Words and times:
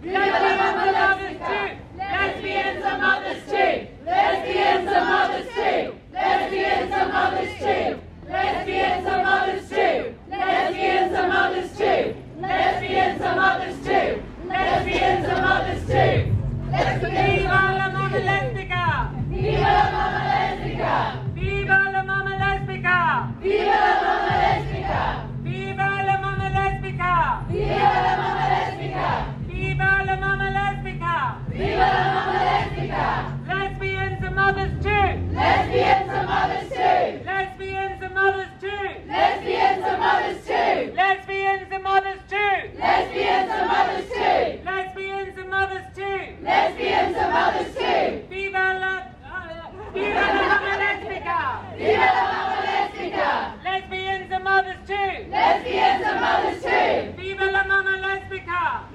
Lesbians 0.00 0.34
are 0.74 0.92
mothers 0.92 1.38
too! 1.38 1.76
Lesbians 1.96 2.84
are 2.84 2.98
mothers 2.98 3.42
too! 3.46 3.86
Lesbians 4.06 4.88
are 4.88 5.04
mothers 5.04 5.54
too! 5.54 5.98
Lesbians 6.12 6.92
are 6.92 7.08
mothers 7.08 7.58
too! 7.58 8.00
Lesbians 8.28 9.06
are 9.06 9.22
mothers 9.24 9.68
too! 9.68 10.14
Lesbians 10.30 11.14
are 11.14 11.28
mothers 11.28 11.76
too! 11.76 12.14
Lesbians 12.38 13.20
are 13.22 13.36
mothers 13.36 13.76
too! 13.82 14.22
Lesbians 14.46 15.26
are 15.26 15.42
mothers 15.42 15.86
too! 15.86 16.34
Lesbians 16.70 17.44
are 17.54 17.90
mothers 17.90 18.62
too! 18.62 18.67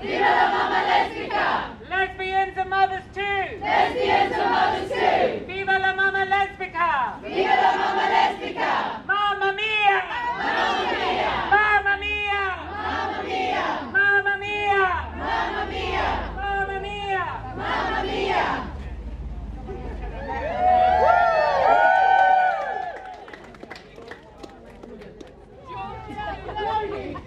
Viva 0.04 0.20
la 0.20 0.48
mama 0.52 0.80
lesbica! 0.90 1.48
Lesbians 1.90 2.58
are 2.58 2.66
mothers 2.66 3.04
too! 3.14 3.46
Lesbians 3.62 4.34
are 4.36 4.50
mothers 4.52 4.90
too! 4.92 5.46
Viva 5.48 5.80
la 5.80 5.94
mama 5.96 6.26
lesbica! 6.26 7.22
Viva 7.24 7.56
la 7.64 7.72
mama 7.80 8.06
lesbica! 8.12 8.72
Mamma 9.08 9.54
mia! 9.54 9.96
Mamma 10.44 10.92
mia! 11.00 11.32
Mamma 11.54 11.94
mia! 12.04 12.44
Mamma 12.84 13.24
mia! 13.24 13.66
Mamma 13.96 14.36
mia! 14.44 14.88
Mamma 15.16 15.64
mia! 15.72 16.08
Mamma 16.36 16.78
mia! 16.84 17.24
Mamma 17.56 18.04
mia! 18.04 18.44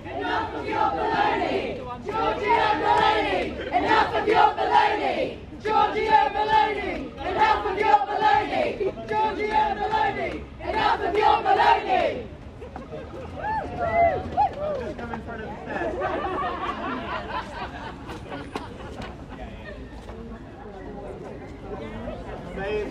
Enough 0.04 0.54
of 0.54 0.66
your 0.66 0.76
baloney! 0.76 1.25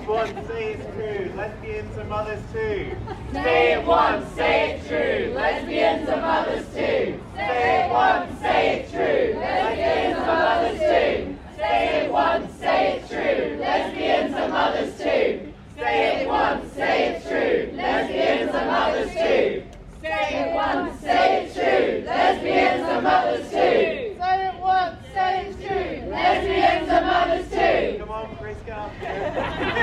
One 0.06 0.28
say 0.28 0.34
it 0.34 0.38
once, 0.38 0.46
say 0.48 0.74
it's 0.74 0.96
true. 0.96 1.34
Lesbians 1.36 1.98
are 1.98 2.06
mothers 2.06 2.44
too. 2.54 2.96
Say 3.34 3.74
it 3.74 3.88
once, 3.88 4.36
say 4.36 4.72
it 4.72 4.88
true. 4.88 5.34
Lesbians 5.34 6.10
are 6.10 6.22
mothers 6.22 6.66
too. 6.68 7.20
Say 7.36 7.86
it 7.86 7.92
once, 7.92 8.40
say 8.40 8.76
it 8.76 8.92
true. 8.92 9.40
Lesbians 9.40 10.20
are 10.20 10.28
mothers 10.28 10.80
too. 10.80 11.38
Say 11.58 12.06
it 12.06 12.12
once, 12.12 12.54
say 12.60 12.98
it 12.98 13.08
true. 13.10 13.60
Lesbians 13.60 14.34
are 14.36 14.50
mothers 14.50 14.98
too. 14.98 15.54
Say 15.76 16.22
it 16.22 16.28
once, 16.28 16.72
say 16.72 17.16
it 17.16 17.24
true. 17.24 17.76
Lesbians 17.76 18.56
are 18.56 18.66
mothers 18.66 19.12
too. 19.12 19.64
Say 20.02 20.40
it 20.40 20.54
once, 20.54 21.00
say 21.02 21.46
it 21.46 21.54
true. 21.56 22.06
Lesbians 22.06 22.84
are 22.84 23.02
mothers 23.02 23.50
too. 23.50 23.56
Say 23.56 24.48
it 24.48 24.62
once, 24.62 24.98
say 25.14 25.48
it 25.48 25.56
true. 25.58 26.10
Lesbians 26.10 26.90
are 26.90 27.02
mothers 27.02 27.50
too. 27.50 27.98
Come 28.00 28.12
on, 28.12 28.36
Chris, 28.38 28.58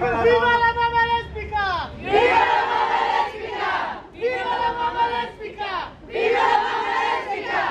Viva 0.00 0.12
la 0.12 0.22
¡Viva 0.22 0.40
mamá. 0.40 0.58
la 0.58 0.72
mamá 0.80 1.02
lésbica! 1.12 1.90
¡Viva 2.00 2.40
la 2.48 2.64
mamá 2.72 3.00
lésbica! 3.12 3.68
¡Viva 4.14 4.52
la 4.62 4.72
mamá 4.72 5.04
lésbica! 5.12 5.72
¡Viva 6.08 6.40
la 6.40 6.68
mamá 6.72 6.94
lésbica! 7.04 7.62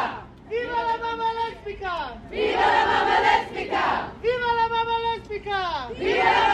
¡Viva 0.48 0.80
la 0.84 0.98
mamá 1.02 1.28
lésbica! 1.40 2.22
¡Viva 2.30 2.68
la 2.70 2.86
mamá 2.86 3.18
lésbica! 3.26 3.90
¡Viva 4.22 4.46
la 4.46 4.68
mamá 4.70 4.96
lésbica! 5.10 5.74
¡Viva 5.98 6.20
la 6.20 6.30
mamá 6.30 6.40
lésbica! 6.46 6.49